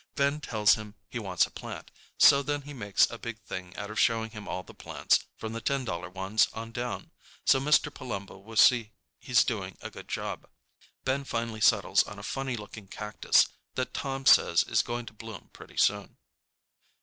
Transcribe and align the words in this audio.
Ben 0.15 0.39
tells 0.41 0.73
him 0.73 0.95
he 1.09 1.19
wants 1.19 1.45
a 1.45 1.51
plant, 1.51 1.91
so 2.17 2.41
then 2.41 2.63
he 2.63 2.73
makes 2.73 3.07
a 3.11 3.19
big 3.19 3.37
thing 3.43 3.77
out 3.77 3.91
of 3.91 3.99
showing 3.99 4.31
him 4.31 4.47
all 4.47 4.63
the 4.63 4.73
plants, 4.73 5.19
from 5.37 5.53
the 5.53 5.61
ten 5.61 5.85
dollar 5.85 6.09
ones 6.09 6.47
on 6.53 6.71
down, 6.71 7.11
so 7.45 7.59
Mr. 7.59 7.93
Palumbo 7.93 8.39
will 8.39 8.55
see 8.57 8.93
he's 9.19 9.43
doing 9.43 9.77
a 9.79 9.91
good 9.91 10.07
job. 10.09 10.49
Ben 11.03 11.23
finally 11.23 11.61
settles 11.61 12.01
on 12.01 12.17
a 12.17 12.23
funny 12.23 12.57
looking 12.57 12.87
cactus 12.87 13.47
that 13.75 13.93
Tom 13.93 14.25
says 14.25 14.63
is 14.63 14.81
going 14.81 15.05
to 15.05 15.13
bloom 15.13 15.51
pretty 15.53 15.77
soon. 15.77 16.17